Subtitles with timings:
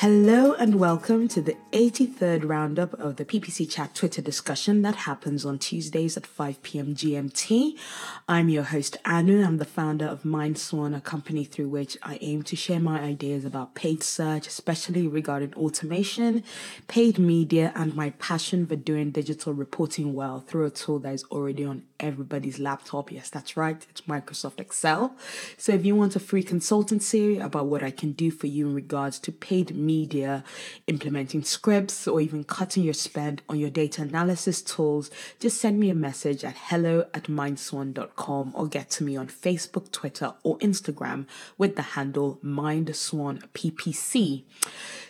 [0.00, 5.44] Hello and welcome to the 83rd roundup of the PPC Chat Twitter discussion that happens
[5.44, 6.94] on Tuesdays at 5 p.m.
[6.94, 7.78] GMT.
[8.26, 9.44] I'm your host, Anu.
[9.44, 13.44] I'm the founder of MindSwan, a company through which I aim to share my ideas
[13.44, 16.44] about paid search, especially regarding automation,
[16.88, 21.24] paid media, and my passion for doing digital reporting well through a tool that is
[21.24, 23.12] already on everybody's laptop.
[23.12, 23.86] Yes, that's right.
[23.90, 25.14] It's Microsoft Excel.
[25.56, 28.74] So if you want a free consultancy about what I can do for you in
[28.74, 30.42] regards to paid media,
[30.86, 35.90] implementing scripts, or even cutting your spend on your data analysis tools, just send me
[35.90, 41.26] a message at hello at mindswan.com or get to me on Facebook, Twitter, or Instagram
[41.58, 44.42] with the handle mindswanppc.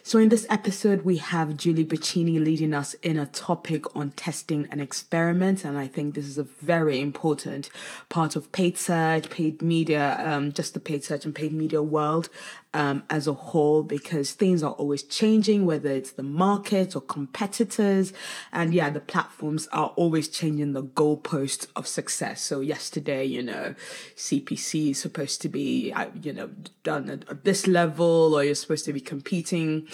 [0.02, 4.66] So, in this episode, we have Julie Bacchini leading us in a topic on testing
[4.70, 5.64] and experiment.
[5.64, 7.68] And I think this is a very important
[8.08, 12.28] part of paid search, paid media, um, just the paid search and paid media world
[12.72, 18.12] um, as a whole, because things are always changing, whether it's the market or competitors.
[18.52, 22.40] And yeah, the platforms are always changing the goalposts of success.
[22.42, 23.74] So, yesterday, you know,
[24.16, 26.50] CPC is supposed to be, uh, you know,
[26.82, 29.88] done at, this level, or you're supposed to be competing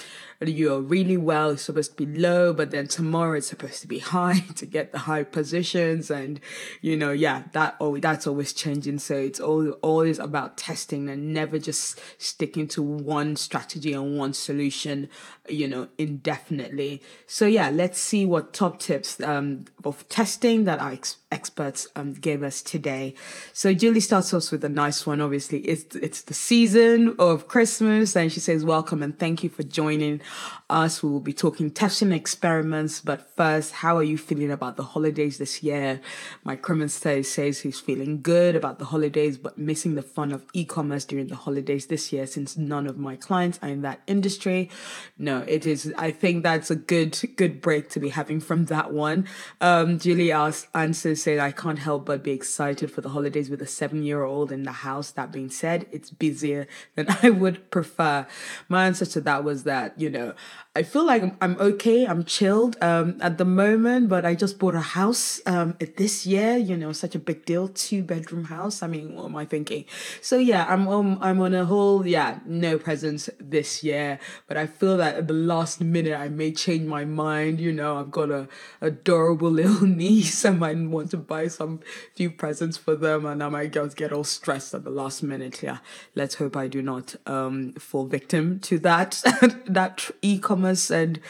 [0.45, 3.99] you're really well, it's supposed to be low, but then tomorrow it's supposed to be
[4.17, 6.11] high to get the high positions.
[6.11, 6.41] And,
[6.83, 8.99] you know, yeah, that that's always changing.
[8.99, 14.33] So it's all, always about testing and never just sticking to one strategy and one
[14.33, 15.09] solution,
[15.49, 17.03] you know, indefinitely.
[17.27, 22.13] So yeah, let's see what top tips um, of testing that our ex- experts um,
[22.13, 23.15] gave us today.
[23.53, 25.21] So Julie starts us with a nice one.
[25.21, 29.63] Obviously, it's it's the season of Christmas, and she says, "Welcome and thank you for
[29.63, 30.21] joining
[30.69, 31.03] us.
[31.03, 33.01] We will be talking testing experiments.
[33.01, 36.01] But first, how are you feeling about the holidays this year?
[36.45, 41.05] Mike Crimmins says he's feeling good about the holidays, but missing the fun of e-commerce
[41.05, 44.71] during the holidays this year since none of my clients are in that industry.
[45.19, 45.93] No, it is.
[45.97, 49.27] I think that's a good good break to be having from that one.
[49.61, 53.67] Um, Julie answers saying, I can't help but be excited for the holidays with a
[53.67, 55.11] seven year old in the house.
[55.11, 58.27] That being said, it's busier than I would prefer.
[58.69, 60.35] My answer to that was that, you know,
[60.77, 62.07] I feel like I'm, okay.
[62.07, 66.59] I'm chilled um, at the moment, but I just bought a house um, this year.
[66.59, 68.83] You know, such a big deal, two bedroom house.
[68.83, 69.87] I mean, what am I thinking?
[70.21, 74.67] So yeah, I'm um, I'm on a whole yeah no presents this year, but I
[74.67, 77.59] feel that at the last minute I may change my mind.
[77.59, 78.47] You know, I've got a
[78.83, 80.45] adorable little niece.
[80.45, 81.81] I might want to buy some
[82.15, 85.63] few presents for them, and I might just get all stressed at the last minute.
[85.63, 85.79] Yeah,
[86.15, 89.23] let's hope I do not um, fall victim to that
[89.67, 91.21] that e-commerce e-commerce and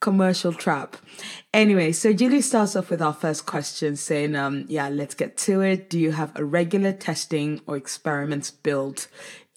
[0.00, 0.96] commercial trap.
[1.52, 5.60] Anyway, so Julie starts off with our first question saying, um, yeah, let's get to
[5.62, 5.90] it.
[5.90, 9.08] Do you have a regular testing or experiments built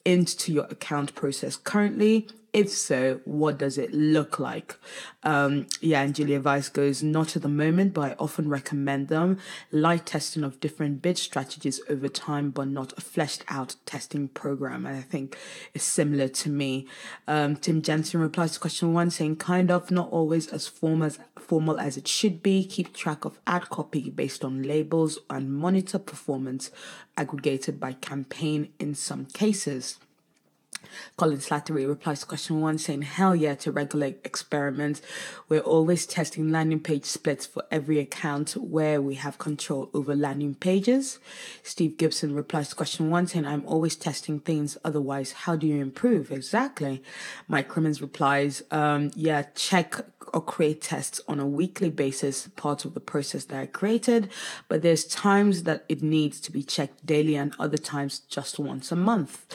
[0.06, 2.28] into your account process currently?
[2.54, 4.78] If so, what does it look like?
[5.24, 9.38] Um, yeah, and Julia Vyse goes, not at the moment, but I often recommend them.
[9.72, 14.86] Light testing of different bid strategies over time, but not a fleshed out testing program.
[14.86, 15.38] And I think
[15.74, 16.88] it's similar to me.
[17.26, 21.20] Um, Tim Jensen replies to question one saying, kind of, not always as formal as,
[21.40, 22.66] formal as it should be.
[22.66, 26.70] Keep track of ad copy based on labels and monitor performance
[27.16, 30.00] aggregated by campaign in some cases.
[31.18, 35.02] Colin Slattery replies to question one saying, Hell yeah to regular experiments.
[35.50, 40.56] We're always testing landing page splits for every account where we have control over landing
[40.56, 41.20] pages.
[41.64, 44.78] Steve Gibson replies to question one saying, I'm always testing things.
[44.84, 46.32] Otherwise, how do you improve?
[46.32, 47.02] Exactly.
[47.48, 49.96] Mike Crimmins replies, um, Yeah, check
[50.34, 54.30] or create tests on a weekly basis, part of the process that I created,
[54.68, 58.92] but there's times that it needs to be checked daily and other times just once
[58.92, 59.46] a month.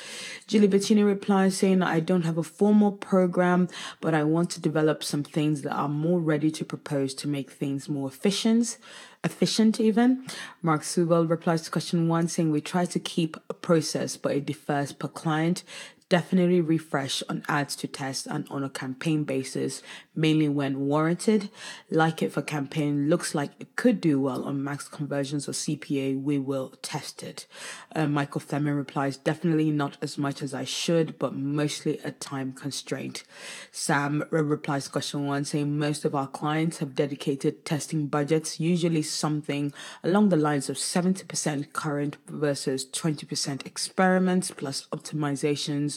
[0.47, 3.69] Julie Bacchini replies saying, I don't have a formal program,
[4.01, 7.51] but I want to develop some things that are more ready to propose to make
[7.51, 8.79] things more efficient
[9.25, 10.25] efficient even.
[10.63, 14.47] Mark Subel replies to question one saying we try to keep a process, but it
[14.47, 15.65] differs per client
[16.09, 19.83] definitely refresh on ads to test and on a campaign basis,
[20.15, 21.51] mainly when warranted.
[21.91, 26.23] Like if a campaign looks like it could do well on max conversions or CPA,
[26.23, 27.47] we will test it.
[27.95, 32.53] Uh, Michael Fleming replies, definitely not as much as I should, but mostly a time
[32.53, 33.25] constraint.
[33.73, 39.73] Sam replies question one saying most of our clients have dedicated testing budgets, usually something
[40.05, 45.96] along the lines of 70% current versus 20% experiments plus optimizations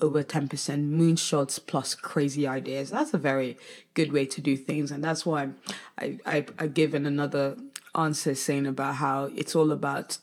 [0.00, 2.90] over 10% moonshots plus crazy ideas.
[2.90, 3.56] That's a very
[3.94, 4.90] good way to do things.
[4.90, 5.50] And that's why
[5.98, 7.56] I, I, I given another
[7.94, 10.18] answer saying about how it's all about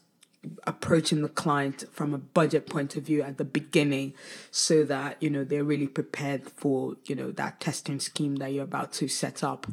[0.65, 4.13] approaching the client from a budget point of view at the beginning
[4.51, 8.63] so that you know they're really prepared for you know that testing scheme that you're
[8.63, 9.67] about to set up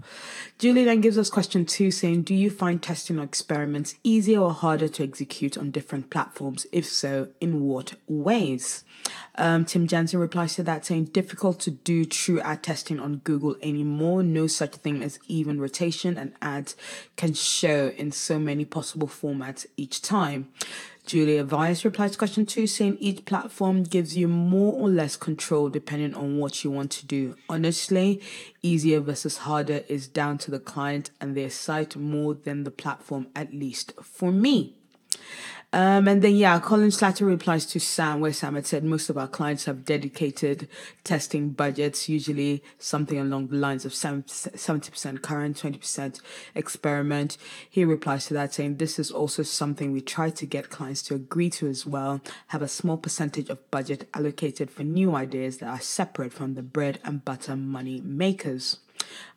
[0.59, 4.53] julie then gives us question two saying do you find testing or experiments easier or
[4.53, 8.85] harder to execute on different platforms if so in what ways
[9.37, 13.57] um, Tim Jensen replies to that saying, difficult to do true ad testing on Google
[13.63, 14.23] anymore.
[14.23, 16.77] No such thing as even rotation, and ads
[17.17, 20.51] can show in so many possible formats each time.
[21.05, 25.69] Julia Vyse replies to question two, saying each platform gives you more or less control
[25.69, 27.35] depending on what you want to do.
[27.49, 28.21] Honestly,
[28.63, 33.27] easier versus harder is down to the client and their site more than the platform,
[33.35, 34.77] at least for me.
[35.75, 39.17] Um, and then, yeah, Colin Slatter replies to Sam, where Sam had said most of
[39.17, 40.69] our clients have dedicated
[41.03, 46.21] testing budgets, usually something along the lines of 70% current, 20%
[46.55, 47.39] experiment.
[47.71, 51.15] He replies to that saying, This is also something we try to get clients to
[51.15, 52.21] agree to as well.
[52.49, 56.63] Have a small percentage of budget allocated for new ideas that are separate from the
[56.63, 58.79] bread and butter money makers.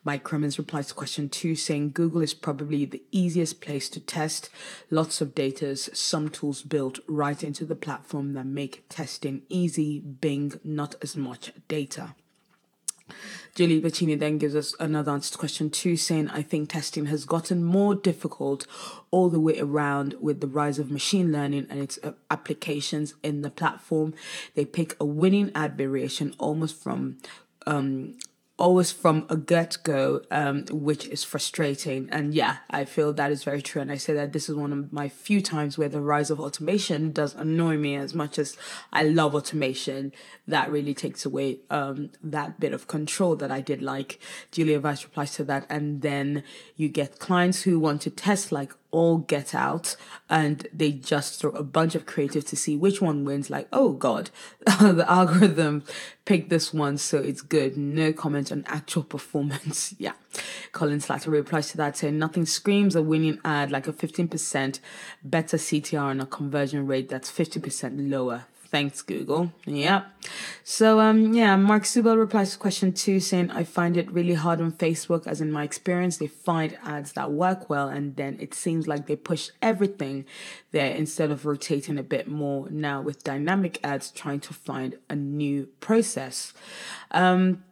[0.03, 4.50] Mike Crimmins replies to question two, saying Google is probably the easiest place to test.
[4.89, 10.00] Lots of data, some tools built right into the platform that make testing easy.
[10.00, 12.15] Bing, not as much data.
[13.53, 17.23] Julie Bacchini then gives us another answer to question two, saying, I think testing has
[17.23, 18.68] gotten more difficult
[19.11, 23.44] all the way around with the rise of machine learning and its uh, applications in
[23.44, 24.13] the platform.
[24.56, 27.18] They pick a winning ad variation almost from
[27.65, 28.18] um,
[28.57, 32.07] always from a get go, um, which is frustrating.
[32.12, 33.81] And yeah, I feel that is very true.
[33.81, 36.40] And I say that this is one of my few times where the rise of
[36.40, 38.56] automation does annoy me as much as
[38.94, 40.13] I love automation.
[40.48, 44.19] That really takes away um, that bit of control that I did like.
[44.52, 45.66] Julia Vyse replies to that.
[45.69, 46.44] And then
[46.78, 49.97] you get clients who want to test like all get out
[50.30, 53.50] and they just throw a bunch of creative to see which one wins.
[53.50, 54.30] Like, oh God,
[54.65, 55.83] the algorithm
[56.24, 57.75] picked this one, so it's good.
[57.75, 59.94] No comment on actual performance.
[60.00, 60.13] yeah.
[60.71, 64.80] Colin Slatter replies to that saying nothing screams a winning ad like a 15%
[65.24, 68.45] better CTR and a conversion rate that's 50% lower.
[68.75, 69.54] Thanks, Google.
[69.66, 70.04] Yeah.
[70.66, 74.60] So, um, yeah, Mark Subel replies to question two saying, I find it really hard
[74.60, 78.54] on Facebook, as in my experience, they find ads that work well, and then it
[78.54, 80.25] seems like they push everything
[80.72, 85.16] there instead of rotating a bit more now with dynamic ads trying to find a
[85.16, 86.51] new process.
[87.12, 87.63] Um,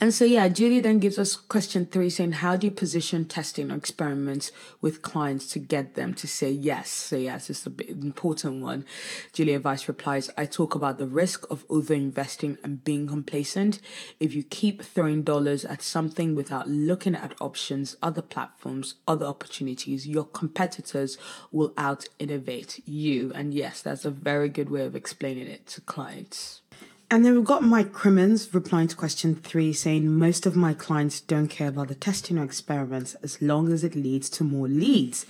[0.00, 3.70] and so, yeah, Julie then gives us question three saying, How do you position testing
[3.70, 4.50] or experiments
[4.80, 6.90] with clients to get them to say yes?
[6.90, 8.84] So, yes, it's an important one.
[9.32, 13.78] Julia Vyse replies, I talk about the risk of over investing and being complacent.
[14.18, 20.08] If you keep throwing dollars at something without looking at options, other platforms, other opportunities,
[20.08, 21.16] your competitors
[21.52, 23.30] will out innovate you.
[23.32, 26.62] And yes, that's a very good way of explaining it to clients.
[27.10, 31.20] And then we've got Mike Crimmins replying to question three, saying most of my clients
[31.20, 35.26] don't care about the testing or experiments as long as it leads to more leads.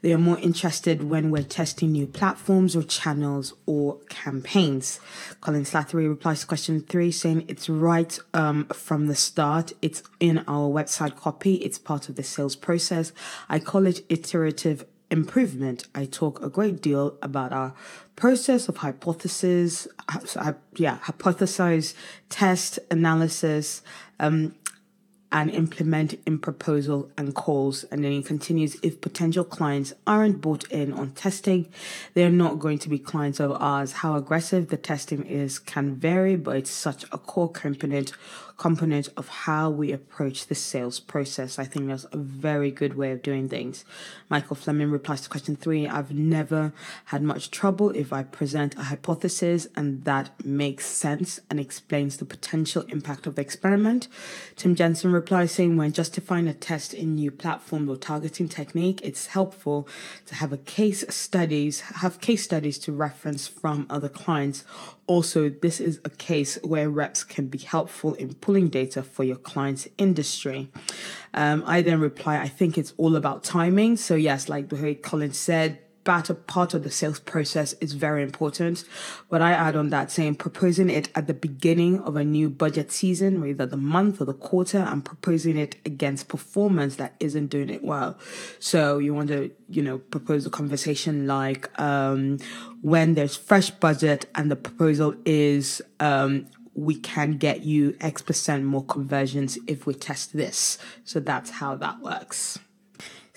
[0.00, 5.00] They are more interested when we're testing new platforms or channels or campaigns.
[5.40, 9.72] Colin Slattery replies to question three, saying it's right um, from the start.
[9.82, 11.56] It's in our website copy.
[11.56, 13.12] It's part of the sales process.
[13.48, 15.84] I call it iterative improvement.
[15.94, 17.74] I talk a great deal about our
[18.16, 19.88] process of hypothesis,
[20.76, 21.94] yeah, hypothesize,
[22.28, 23.82] test, analysis,
[24.20, 24.54] um,
[25.30, 27.84] and implement in proposal and calls.
[27.84, 31.68] And then he continues if potential clients aren't bought in on testing,
[32.14, 33.92] they're not going to be clients of ours.
[33.92, 38.12] How aggressive the testing is can vary, but it's such a core component
[38.58, 41.58] component of how we approach the sales process.
[41.58, 43.84] I think that's a very good way of doing things.
[44.28, 46.72] Michael Fleming replies to question three I've never
[47.06, 52.24] had much trouble if I present a hypothesis and that makes sense and explains the
[52.24, 54.08] potential impact of the experiment.
[54.56, 59.26] Tim Jensen replies saying when justifying a test in new platform or targeting technique, it's
[59.26, 59.88] helpful
[60.26, 64.64] to have a case studies, have case studies to reference from other clients
[65.08, 69.36] also, this is a case where reps can be helpful in pulling data for your
[69.36, 70.68] client's industry.
[71.32, 73.96] Um, I then reply, I think it's all about timing.
[73.96, 78.22] So, yes, like the way Colin said, of, part of the sales process is very
[78.22, 78.84] important.
[79.28, 82.90] But I add on that saying proposing it at the beginning of a new budget
[82.90, 87.70] season, either the month or the quarter, and proposing it against performance that isn't doing
[87.70, 88.16] it well.
[88.58, 92.38] So you want to, you know, propose a conversation like um,
[92.82, 98.64] when there's fresh budget and the proposal is um, we can get you X percent
[98.64, 100.78] more conversions if we test this.
[101.04, 102.58] So that's how that works.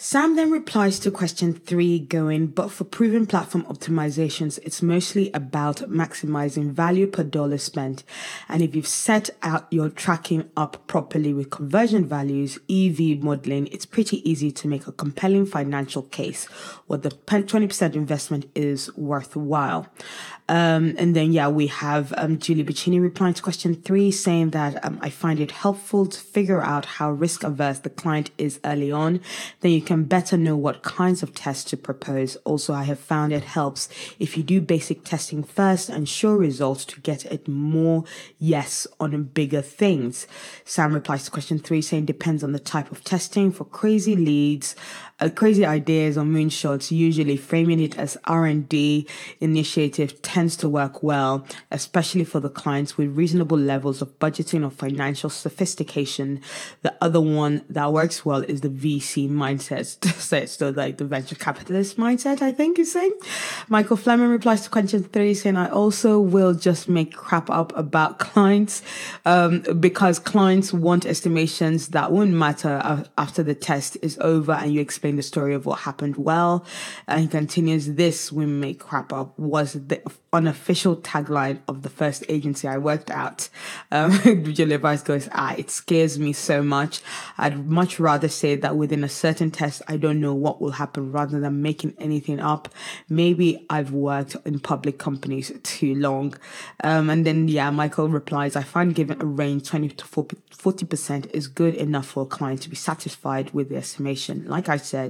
[0.03, 5.91] Sam then replies to question three, going, But for proven platform optimizations, it's mostly about
[5.91, 8.03] maximizing value per dollar spent.
[8.50, 13.86] And if you've set out your tracking up properly with conversion values, EV modeling, it's
[13.86, 16.46] pretty easy to make a compelling financial case
[16.88, 19.88] where the 20% investment is worthwhile.
[20.50, 24.84] Um, and then, yeah, we have um, Julie Bacchini replying to question three, saying that
[24.84, 28.91] um, I find it helpful to figure out how risk averse the client is early
[28.91, 29.22] on.
[29.62, 32.36] Then you can better know what kinds of tests to propose.
[32.38, 36.86] Also, I have found it helps if you do basic testing first and show results
[36.86, 38.06] to get it more
[38.40, 40.28] yes on bigger things.
[40.66, 44.76] Sam replies to question three, saying depends on the type of testing for crazy leads
[45.30, 49.08] crazy ideas or moonshots, usually framing it as R&D
[49.40, 54.72] initiative tends to work well, especially for the clients with reasonable levels of budgeting or
[54.72, 56.42] financial sophistication.
[56.82, 60.48] The other one that works well is the VC mindset.
[60.48, 63.13] so like the venture capitalist mindset, I think is saying.
[63.70, 68.20] Michael Fleming replies to question three saying, I also will just make crap up about
[68.20, 68.82] clients,
[69.25, 74.82] um, because clients want estimations that won't matter after the test is over and you
[74.82, 76.65] explain the story of what happened well.
[77.08, 80.01] And he continues, this we make crap up was the
[80.34, 83.50] unofficial tagline of the first agency I worked at.
[83.91, 84.12] Um,
[85.03, 87.01] goes, ah, it scares me so much.
[87.38, 91.12] I'd much rather say that within a certain test, I don't know what will happen
[91.12, 92.70] rather than making anything up.
[93.10, 96.36] Maybe I've worked in public companies too long.
[96.84, 101.48] Um, and then, yeah, Michael replies, I find giving a range 20 to 40% is
[101.48, 104.46] good enough for a client to be satisfied with the estimation.
[104.48, 105.00] Like I said,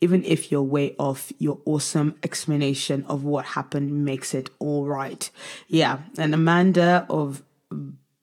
[0.00, 5.30] even if you're way off, your awesome explanation of what happened makes it all right.
[5.68, 6.00] Yeah.
[6.16, 7.42] And Amanda of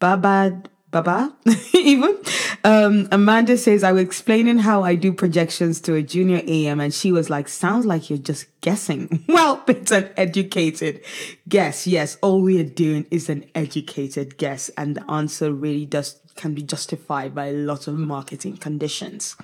[0.01, 1.35] Babad Baba,
[1.73, 2.17] even.
[2.63, 6.93] Um, Amanda says, I was explaining how I do projections to a junior AM, and
[6.93, 9.25] she was like, Sounds like you're just guessing.
[9.27, 11.01] well, it's an educated
[11.49, 11.85] guess.
[11.85, 16.53] Yes, all we are doing is an educated guess, and the answer really does can
[16.53, 19.35] be justified by a lot of marketing conditions.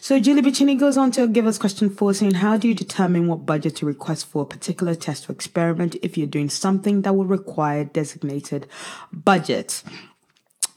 [0.00, 3.28] So Julie Bacchini goes on to give us question four saying, how do you determine
[3.28, 7.16] what budget to request for a particular test or experiment if you're doing something that
[7.16, 8.66] will require designated
[9.10, 9.82] budget?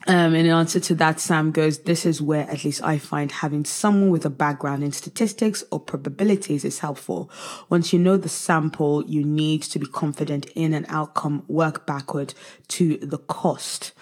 [0.08, 3.64] Um, in answer to that, Sam goes, This is where at least I find having
[3.64, 7.30] someone with a background in statistics or probabilities is helpful.
[7.68, 12.34] Once you know the sample, you need to be confident in an outcome, work backward
[12.68, 13.92] to the cost.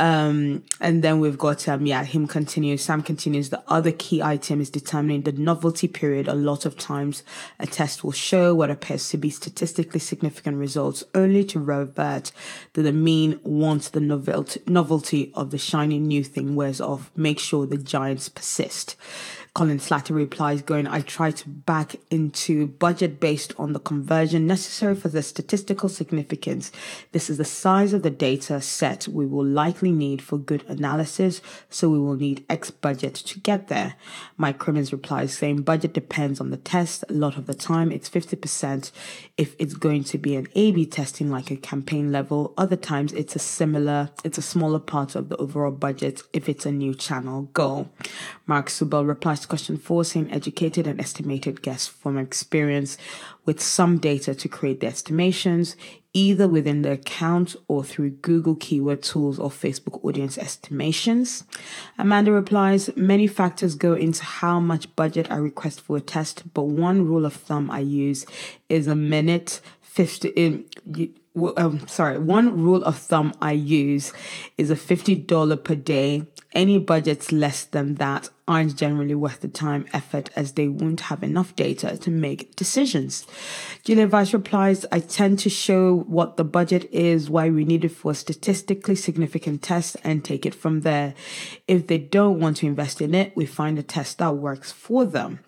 [0.00, 3.50] Um, and then we've got, um, yeah, him continues, Sam continues.
[3.50, 6.26] The other key item is determining the novelty period.
[6.26, 7.22] A lot of times
[7.58, 12.32] a test will show what appears to be statistically significant results only to revert
[12.72, 17.10] to the mean once the novelty, novelty of the shiny new thing wears off.
[17.14, 18.96] Make sure the giants persist.
[19.52, 24.94] Colin Slatter replies, going, I try to back into budget based on the conversion necessary
[24.94, 26.70] for the statistical significance.
[27.10, 31.42] This is the size of the data set we will likely need for good analysis,
[31.68, 33.94] so we will need X budget to get there.
[34.36, 37.04] Mike Crimmins replies, saying, budget depends on the test.
[37.08, 38.92] A lot of the time, it's 50%
[39.36, 42.54] if it's going to be an A-B testing like a campaign level.
[42.56, 46.66] Other times, it's a similar, it's a smaller part of the overall budget if it's
[46.66, 47.90] a new channel goal.
[48.46, 52.96] Mark Subel replies question four, saying educated and estimated guess from experience
[53.44, 55.76] with some data to create the estimations,
[56.12, 61.44] either within the account or through Google keyword tools or Facebook audience estimations.
[61.98, 66.64] Amanda replies, many factors go into how much budget I request for a test, but
[66.64, 68.26] one rule of thumb I use
[68.68, 70.64] is a minute 50 in,
[71.36, 74.12] um, sorry, one rule of thumb I use
[74.58, 79.86] is a $50 per day any budgets less than that aren't generally worth the time,
[79.92, 83.24] effort, as they won't have enough data to make decisions.
[83.84, 87.90] Julia Vyse replies, I tend to show what the budget is, why we need it
[87.90, 91.14] for statistically significant test, and take it from there.
[91.68, 95.04] If they don't want to invest in it, we find a test that works for
[95.04, 95.40] them.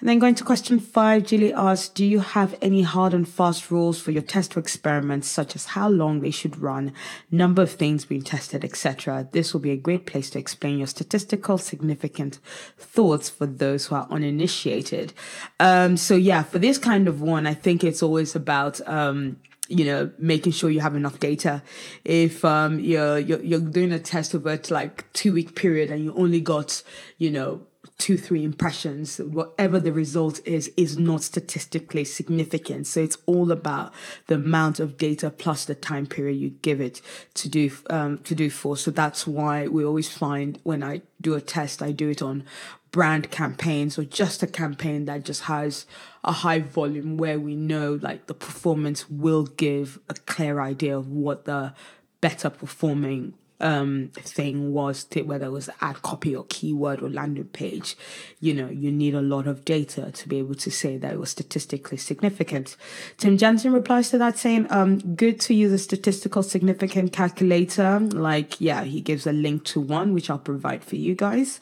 [0.00, 3.70] And then going to question five, Julie asks, do you have any hard and fast
[3.70, 6.92] rules for your test or experiments, such as how long they should run,
[7.30, 9.28] number of things being tested, etc.?
[9.32, 12.38] This will be a great place to explain your statistical significant
[12.78, 15.12] thoughts for those who are uninitiated.
[15.60, 19.36] Um, so yeah, for this kind of one, I think it's always about, um,
[19.68, 21.62] you know, making sure you have enough data.
[22.04, 26.12] If um, you're, you're you're doing a test over like two week period and you
[26.14, 26.82] only got,
[27.18, 27.62] you know,
[27.98, 32.86] two, three impressions, whatever the result is, is not statistically significant.
[32.86, 33.92] So it's all about
[34.26, 37.00] the amount of data plus the time period you give it
[37.34, 38.76] to do, um, to do for.
[38.76, 42.44] So that's why we always find when I do a test, I do it on
[42.90, 45.86] brand campaigns or just a campaign that just has
[46.24, 51.08] a high volume where we know like the performance will give a clear idea of
[51.08, 51.72] what the
[52.20, 53.32] better performing
[53.62, 57.96] um, thing was to, whether it was ad copy or keyword or landing page,
[58.40, 61.18] you know, you need a lot of data to be able to say that it
[61.18, 62.76] was statistically significant.
[63.16, 68.00] Tim Jensen replies to that saying, um, good to use a statistical significant calculator.
[68.00, 71.60] Like, yeah, he gives a link to one, which I'll provide for you guys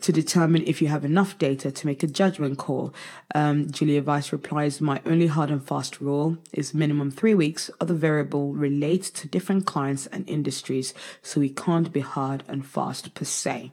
[0.00, 2.94] to determine if you have enough data to make a judgment call.
[3.34, 7.70] Um, Julia Vyse replies, my only hard and fast rule is minimum three weeks.
[7.80, 10.94] Other variable relates to different clients and industries
[11.40, 13.72] we can't be hard and fast per se.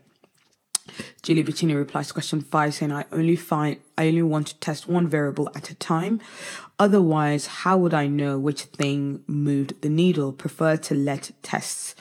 [1.21, 4.87] Julie Bacchini replies to question five saying, I only find I only want to test
[4.87, 6.19] one variable at a time.
[6.77, 10.31] Otherwise, how would I know which thing moved the needle?
[10.31, 11.95] Prefer to let tests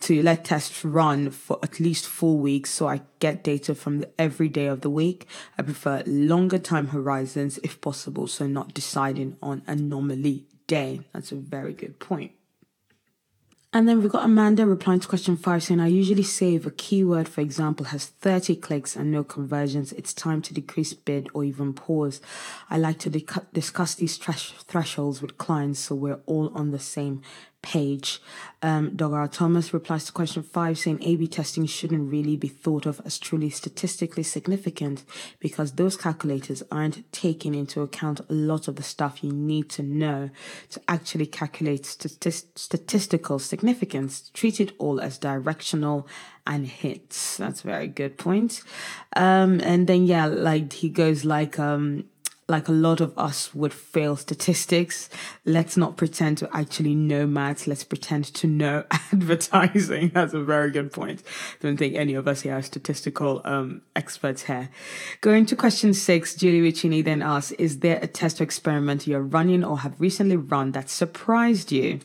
[0.00, 4.10] to let tests run for at least four weeks so I get data from the,
[4.18, 5.26] every day of the week.
[5.56, 11.02] I prefer longer time horizons if possible, so not deciding on anomaly day.
[11.12, 12.32] That's a very good point.
[13.76, 16.70] And then we've got Amanda replying to question five saying, I usually say if a
[16.70, 21.42] keyword, for example, has 30 clicks and no conversions, it's time to decrease bid or
[21.42, 22.20] even pause.
[22.70, 23.10] I like to
[23.52, 27.22] discuss these thresholds with clients so we're all on the same
[27.64, 28.20] page.
[28.62, 29.26] Um, Dr.
[29.26, 33.50] Thomas replies to question five, saying A-B testing shouldn't really be thought of as truly
[33.50, 35.04] statistically significant
[35.40, 39.82] because those calculators aren't taking into account a lot of the stuff you need to
[39.82, 40.30] know
[40.70, 44.30] to actually calculate statistical significance.
[44.34, 46.06] Treat it all as directional
[46.46, 47.38] and hits.
[47.38, 48.62] That's a very good point.
[49.16, 52.04] Um, and then yeah, like he goes like um
[52.46, 55.08] like a lot of us would fail statistics.
[55.46, 57.66] Let's not pretend to actually know maths.
[57.66, 60.10] Let's pretend to know advertising.
[60.12, 61.22] That's a very good point.
[61.60, 64.68] Don't think any of us here are statistical um, experts here.
[65.22, 69.22] Going to question six, Julie Bacchini then asks, is there a test or experiment you're
[69.22, 72.00] running or have recently run that surprised you?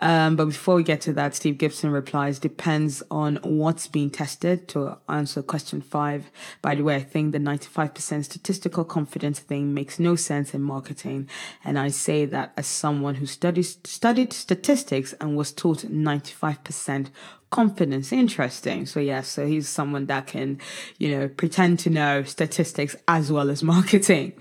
[0.00, 4.68] Um, but before we get to that, Steve Gibson replies, depends on what's being tested
[4.68, 6.30] to answer question five.
[6.62, 11.28] By the way, I think the 95% statistical confidence thing makes no sense in marketing.
[11.64, 17.10] And I say that as someone who studies, studied statistics and was taught 95%
[17.50, 18.12] confidence.
[18.12, 18.86] Interesting.
[18.86, 20.60] So yeah, so he's someone that can,
[20.98, 24.32] you know, pretend to know statistics as well as marketing.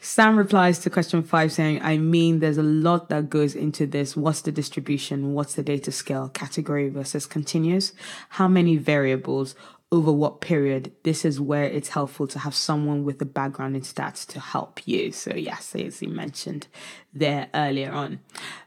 [0.00, 4.16] Sam replies to question five saying, I mean, there's a lot that goes into this.
[4.16, 5.34] What's the distribution?
[5.34, 6.28] What's the data scale?
[6.28, 7.92] Category versus continuous?
[8.30, 9.56] How many variables?
[9.94, 13.82] Over what period, this is where it's helpful to have someone with a background in
[13.82, 15.12] stats to help you.
[15.12, 16.66] So, yes, as he mentioned
[17.12, 18.18] there earlier on.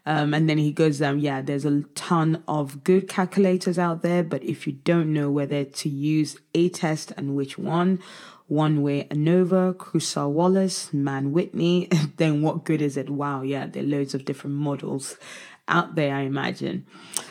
[0.06, 4.24] Um, and then he goes, um, yeah, there's a ton of good calculators out there,
[4.24, 8.00] but if you don't know whether to use a test and which one,
[8.48, 13.10] one way ANOVA, Kruskal-Wallis, Mann Whitney, then what good is it?
[13.10, 15.18] Wow, yeah, there are loads of different models
[15.68, 16.86] out there, I imagine.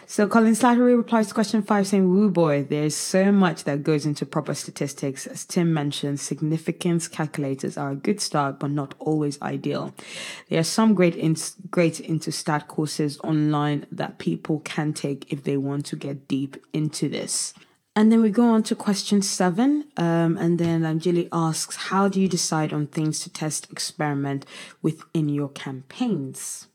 [0.08, 4.06] So Colin Slattery replies to question five saying, Woo boy, there's so much that goes
[4.06, 5.26] into proper statistics.
[5.26, 9.94] As Tim mentioned, significance calculators are a good start, but not always ideal.
[10.48, 11.36] There are some great, in-
[11.70, 16.56] great into stat courses online that people can take if they want to get deep
[16.72, 17.52] into this.
[17.96, 19.86] And then we go on to question seven.
[19.96, 24.44] Um, and then um, Julie asks, How do you decide on things to test experiment
[24.82, 26.68] within your campaigns?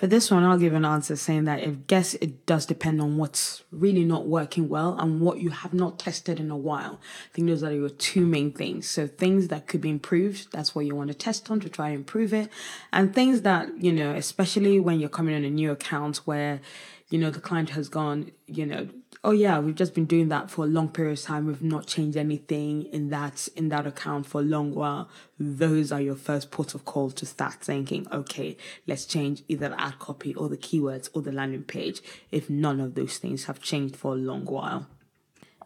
[0.00, 3.18] For this one, I'll give an answer saying that I guess it does depend on
[3.18, 6.98] what's really not working well and what you have not tested in a while.
[7.02, 8.88] I think those are your two main things.
[8.88, 11.88] So things that could be improved, that's what you want to test on to try
[11.88, 12.48] and improve it.
[12.94, 16.62] And things that, you know, especially when you're coming on a new account where,
[17.10, 18.88] you know, the client has gone, you know,
[19.22, 21.46] oh yeah, we've just been doing that for a long period of time.
[21.46, 25.08] We've not changed anything in that in that account for a long while.
[25.38, 28.56] Those are your first port of call to start thinking, okay,
[28.86, 32.80] let's change either the ad copy or the keywords or the landing page if none
[32.80, 34.86] of those things have changed for a long while.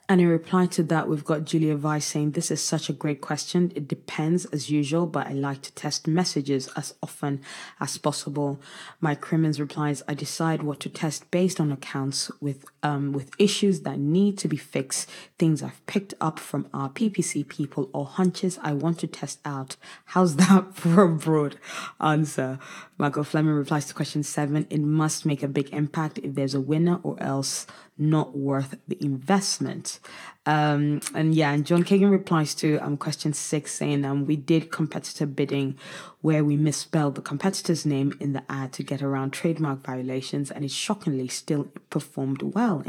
[0.07, 3.23] And in reply to that, we've got Julia Vyse saying, This is such a great
[3.23, 3.73] question.
[3.75, 7.41] It depends as usual, but I like to test messages as often
[7.81, 8.61] as possible.
[9.01, 13.81] Mike Crimmins replies, I decide what to test based on accounts with um, with issues
[13.81, 18.59] that need to be fixed, things I've picked up from our PPC people or hunches
[18.63, 19.77] I want to test out.
[20.05, 21.57] How's that for a broad
[21.99, 22.59] answer?
[22.99, 26.61] Michael Fleming replies to question seven, it must make a big impact if there's a
[26.61, 27.67] winner or else
[27.97, 29.99] not worth the investment.
[30.47, 34.71] Um, and yeah, and John Kagan replies to um, question six saying, um, we did
[34.71, 35.77] competitor bidding
[36.21, 40.65] where we misspelled the competitor's name in the ad to get around trademark violations, and
[40.65, 42.83] it shockingly still performed well.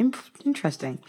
[0.46, 1.00] interesting.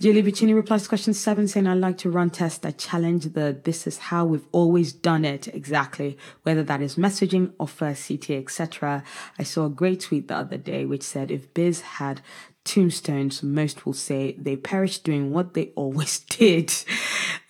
[0.00, 3.58] Julie Bacchini replies to question seven saying, I like to run tests that challenge the
[3.64, 9.04] this is how we've always done it exactly, whether that is messaging, offer, CTA, etc.
[9.38, 12.20] I saw a great tweet the other day which said if Biz had
[12.64, 16.72] tombstones, most will say they perished doing what they always did.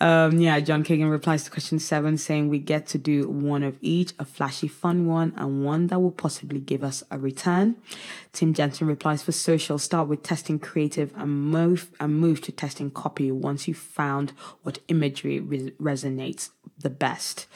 [0.01, 3.77] Um, yeah, John Kagan replies to question seven, saying we get to do one of
[3.81, 7.75] each, a flashy, fun one, and one that will possibly give us a return.
[8.33, 12.91] Tim Jensen replies for social, start with testing creative and move and move to testing
[12.91, 17.47] copy once you've found what imagery re- resonates the best.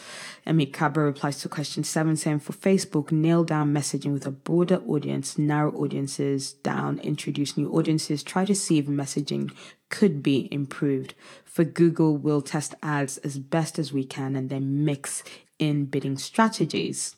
[0.45, 4.81] Emmy Cabra replies to question seven, saying for Facebook, nail down messaging with a broader
[4.87, 9.51] audience, narrow audiences down, introduce new audiences, try to see if messaging
[9.89, 11.13] could be improved.
[11.45, 15.23] For Google, we'll test ads as best as we can and then mix
[15.59, 17.15] in bidding strategies.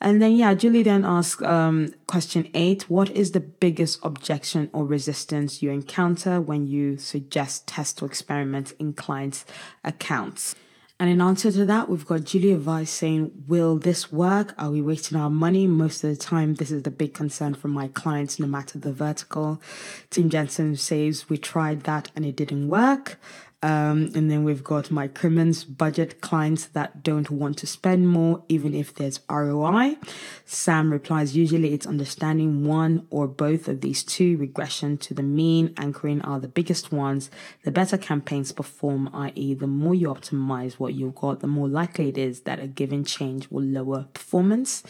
[0.00, 4.84] And then, yeah, Julie then asks um, question eight What is the biggest objection or
[4.84, 9.44] resistance you encounter when you suggest test or experiment in clients'
[9.82, 10.54] accounts?
[11.00, 14.52] And in answer to that, we've got Julia Vyse saying, Will this work?
[14.58, 15.68] Are we wasting our money?
[15.68, 18.92] Most of the time, this is the big concern from my clients, no matter the
[18.92, 19.62] vertical.
[20.10, 23.20] Tim Jensen says, We tried that and it didn't work.
[23.60, 28.44] Um, and then we've got Mike Crimmins budget clients that don't want to spend more,
[28.48, 29.96] even if there's ROI.
[30.44, 34.36] Sam replies, usually it's understanding one or both of these two.
[34.36, 37.32] Regression to the mean, anchoring are the biggest ones.
[37.64, 42.10] The better campaigns perform, i.e., the more you optimize what you've got, the more likely
[42.10, 44.84] it is that a given change will lower performance.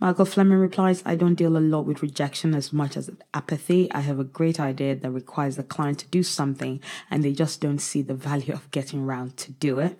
[0.00, 3.92] Michael Fleming replies, I don't deal a lot with rejection as much as apathy.
[3.92, 7.60] I have a great idea that requires the client to do something and they just
[7.60, 9.98] don't see the the value of getting around to do it.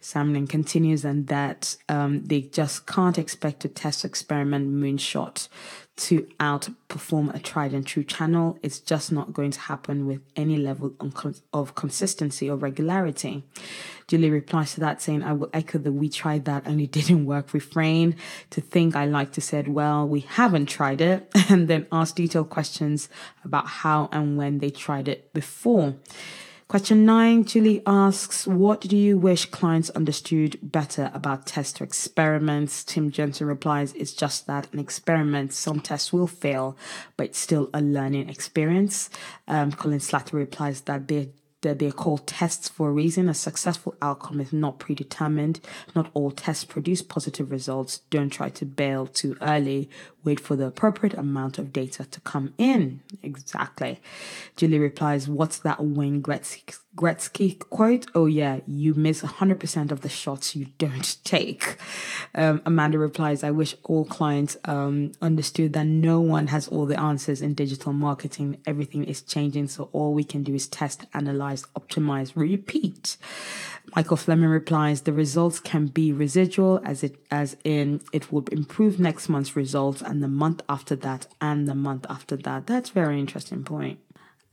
[0.00, 5.48] Samlin continues and that um, they just can't expect to test experiment moonshot
[5.94, 8.58] to outperform a tried and true channel.
[8.62, 10.94] It's just not going to happen with any level
[11.52, 13.44] of consistency or regularity.
[14.08, 17.26] Julie replies to that saying, I will echo the we tried that and it didn't
[17.26, 18.16] work refrain.
[18.50, 22.50] To think I like to said, well, we haven't tried it and then ask detailed
[22.50, 23.08] questions
[23.44, 25.94] about how and when they tried it before.
[26.72, 32.82] Question nine, Julie asks, What do you wish clients understood better about tests or experiments?
[32.82, 36.78] Tim Jensen replies, It's just that an experiment, some tests will fail,
[37.18, 39.10] but it's still a learning experience.
[39.46, 41.26] Um, Colin Slatter replies that they're
[41.62, 43.28] that they're called tests for a reason.
[43.28, 45.60] A successful outcome is not predetermined.
[45.94, 47.98] Not all tests produce positive results.
[48.10, 49.88] Don't try to bail too early.
[50.24, 53.00] Wait for the appropriate amount of data to come in.
[53.22, 54.00] Exactly.
[54.56, 58.06] Julie replies, What's that Wayne Gretzky, Gretzky quote?
[58.14, 61.76] Oh, yeah, you miss 100% of the shots you don't take.
[62.34, 67.00] Um, Amanda replies, I wish all clients um, understood that no one has all the
[67.00, 68.58] answers in digital marketing.
[68.64, 73.16] Everything is changing, so all we can do is test, analyze, optimize, repeat.
[73.94, 78.98] Michael Fleming replies, the results can be residual as it as in it will improve
[78.98, 82.66] next month's results and the month after that and the month after that.
[82.66, 83.98] That's very interesting point.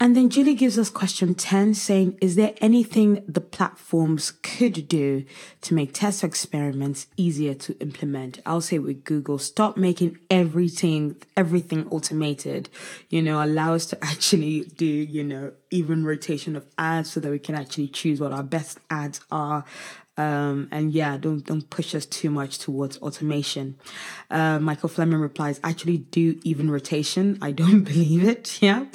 [0.01, 5.25] And then Julie gives us question 10 saying, Is there anything the platforms could do
[5.61, 8.39] to make test experiments easier to implement?
[8.45, 12.69] I'll say with Google, stop making everything, everything automated.
[13.09, 17.29] You know, allow us to actually do, you know, even rotation of ads so that
[17.29, 19.65] we can actually choose what our best ads are
[20.19, 23.79] um, and yeah, don't don't push us too much towards automation.
[24.29, 27.37] Uh, Michael Fleming replies, actually do even rotation.
[27.41, 28.61] I don't believe it.
[28.61, 28.87] Yeah.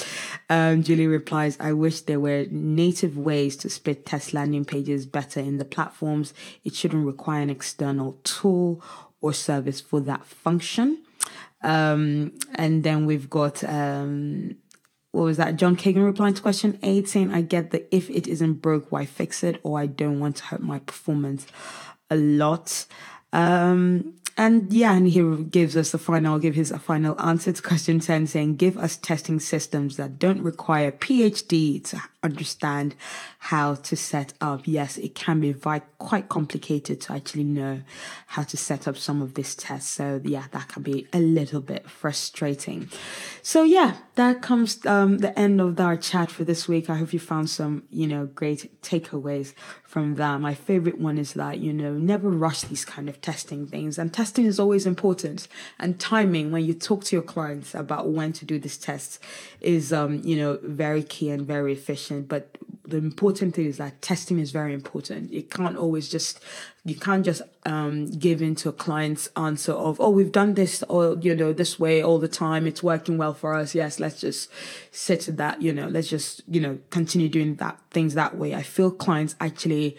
[0.50, 5.40] Um, Julie replies, I wish there were native ways to split test landing pages better
[5.40, 6.34] in the platforms.
[6.62, 8.82] It shouldn't require an external tool
[9.22, 11.04] or service for that function.
[11.62, 14.56] Um, and then we've got um,
[15.14, 15.57] what was that?
[15.57, 19.07] John Kagan replying to question eight saying, I get that if it isn't broke, why
[19.07, 19.61] fix it?
[19.62, 21.46] Or I don't want to hurt my performance
[22.11, 22.85] a lot.
[23.33, 27.62] Um, and yeah, and he gives us the final, give his a final answer to
[27.62, 32.96] question 10 saying, give us testing systems that don't require PhD to understand
[33.38, 34.62] how to set up.
[34.64, 37.82] Yes, it can be quite complicated to actually know
[38.28, 39.92] how to set up some of these tests.
[39.92, 42.88] So yeah, that can be a little bit frustrating.
[43.42, 46.88] So yeah, that comes um, the end of our chat for this week.
[46.88, 50.40] I hope you found some, you know, great takeaways from that.
[50.40, 53.98] My favorite one is that, you know, never rush these kind of testing things.
[53.98, 55.48] And testing is always important.
[55.78, 59.18] And timing when you talk to your clients about when to do this test
[59.60, 62.56] is, um, you know, very key and very efficient but
[62.87, 65.32] the important thing is that testing is very important.
[65.32, 66.40] You can't always just
[66.84, 70.82] you can't just um, give in to a client's answer of oh we've done this
[70.84, 74.20] or you know this way all the time it's working well for us yes let's
[74.20, 74.50] just
[74.92, 78.54] sit to that you know let's just you know continue doing that things that way.
[78.54, 79.96] I feel clients actually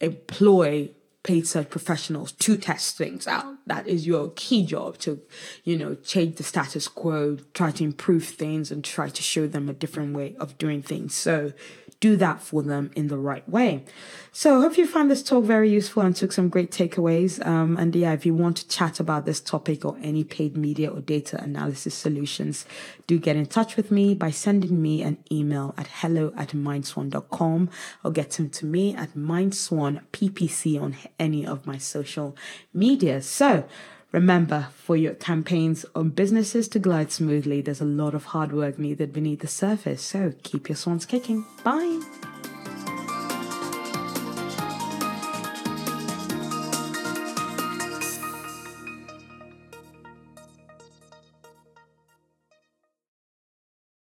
[0.00, 0.90] employ
[1.26, 3.56] paid search professionals to test things out.
[3.66, 5.20] That is your key job to,
[5.64, 9.68] you know, change the status quo, try to improve things and try to show them
[9.68, 11.14] a different way of doing things.
[11.14, 11.52] So
[12.00, 13.84] do that for them in the right way.
[14.32, 17.44] So I hope you found this talk very useful and took some great takeaways.
[17.46, 20.90] Um, and yeah, if you want to chat about this topic or any paid media
[20.90, 22.66] or data analysis solutions,
[23.06, 27.70] do get in touch with me by sending me an email at hello at mindswan.com
[28.04, 32.36] or get them to me at mindswanppc on any of my social
[32.74, 33.22] media.
[33.22, 33.66] So
[34.16, 38.78] Remember, for your campaigns on businesses to glide smoothly, there's a lot of hard work
[38.78, 40.00] needed beneath the surface.
[40.00, 41.44] So keep your swans kicking.
[41.62, 42.00] Bye.